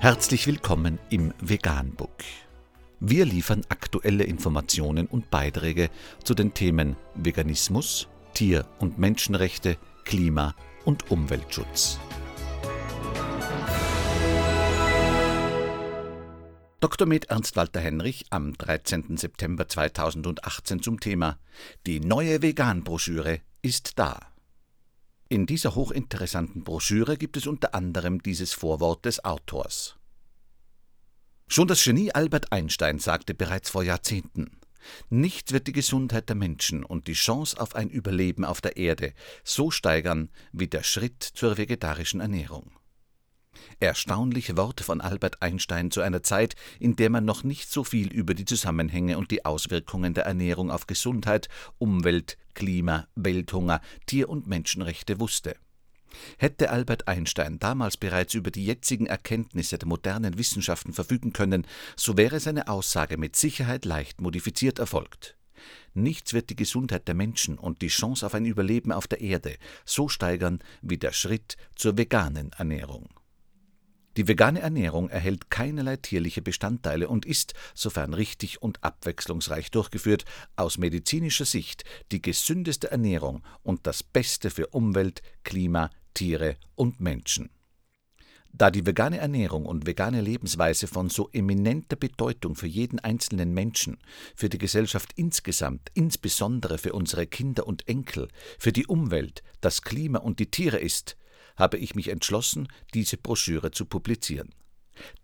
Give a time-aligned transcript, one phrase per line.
[0.00, 2.22] Herzlich willkommen im Veganbook.
[3.00, 5.90] Wir liefern aktuelle Informationen und Beiträge
[6.22, 10.54] zu den Themen Veganismus, Tier- und Menschenrechte, Klima-
[10.84, 11.98] und Umweltschutz.
[16.78, 17.08] Dr.
[17.08, 19.16] Med Ernst Walter Henrich am 13.
[19.16, 21.38] September 2018 zum Thema
[21.86, 24.20] Die neue Vegan-Broschüre ist da.
[25.30, 29.96] In dieser hochinteressanten Broschüre gibt es unter anderem dieses Vorwort des Autors.
[31.48, 34.58] Schon das Genie Albert Einstein sagte bereits vor Jahrzehnten,
[35.10, 39.12] Nichts wird die Gesundheit der Menschen und die Chance auf ein Überleben auf der Erde
[39.44, 42.77] so steigern wie der Schritt zur vegetarischen Ernährung.
[43.80, 48.12] Erstaunliche Worte von Albert Einstein zu einer Zeit, in der man noch nicht so viel
[48.12, 54.48] über die Zusammenhänge und die Auswirkungen der Ernährung auf Gesundheit, Umwelt, Klima, Welthunger, Tier- und
[54.48, 55.54] Menschenrechte wusste.
[56.38, 62.16] Hätte Albert Einstein damals bereits über die jetzigen Erkenntnisse der modernen Wissenschaften verfügen können, so
[62.16, 65.36] wäre seine Aussage mit Sicherheit leicht modifiziert erfolgt.
[65.94, 69.56] Nichts wird die Gesundheit der Menschen und die Chance auf ein Überleben auf der Erde
[69.84, 73.08] so steigern wie der Schritt zur veganen Ernährung.
[74.16, 80.24] Die vegane Ernährung erhält keinerlei tierliche Bestandteile und ist, sofern richtig und abwechslungsreich durchgeführt,
[80.56, 87.50] aus medizinischer Sicht die gesündeste Ernährung und das Beste für Umwelt, Klima, Tiere und Menschen.
[88.52, 93.98] Da die vegane Ernährung und vegane Lebensweise von so eminenter Bedeutung für jeden einzelnen Menschen,
[94.34, 98.28] für die Gesellschaft insgesamt, insbesondere für unsere Kinder und Enkel,
[98.58, 101.17] für die Umwelt, das Klima und die Tiere ist,
[101.58, 104.50] habe ich mich entschlossen, diese Broschüre zu publizieren.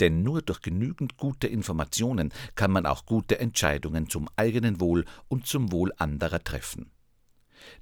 [0.00, 5.46] Denn nur durch genügend gute Informationen kann man auch gute Entscheidungen zum eigenen Wohl und
[5.46, 6.90] zum Wohl anderer treffen.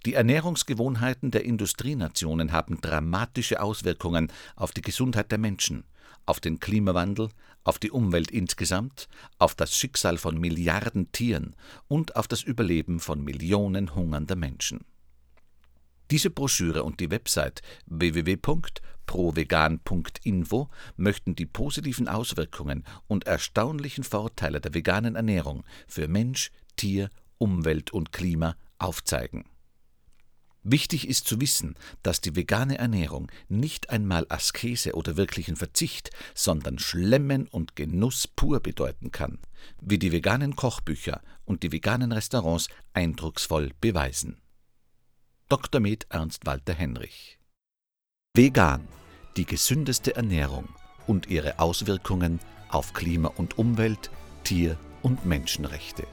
[0.05, 5.85] Die Ernährungsgewohnheiten der Industrienationen haben dramatische Auswirkungen auf die Gesundheit der Menschen,
[6.27, 7.31] auf den Klimawandel,
[7.65, 11.55] auf die Umwelt insgesamt, auf das Schicksal von Milliarden Tieren
[11.87, 14.84] und auf das Überleben von Millionen hungernder Menschen.
[16.11, 25.17] Diese Broschüre und die Website www.provegan.info möchten die positiven Auswirkungen und erstaunlichen Vorteile der veganen
[25.17, 29.45] Ernährung für Mensch, Tier, Umwelt und Klima aufzeigen.
[30.71, 36.79] Wichtig ist zu wissen, dass die vegane Ernährung nicht einmal Askese oder wirklichen Verzicht, sondern
[36.79, 39.39] Schlemmen und Genuss pur bedeuten kann,
[39.81, 44.41] wie die veganen Kochbücher und die veganen Restaurants eindrucksvoll beweisen.
[45.48, 45.81] Dr.
[45.81, 47.38] Med Ernst Walter Henrich.
[48.34, 48.86] Vegan,
[49.38, 50.69] die gesündeste Ernährung
[51.06, 52.38] und ihre Auswirkungen
[52.69, 54.10] auf Klima und Umwelt,
[54.44, 56.06] Tier- und Menschenrechte.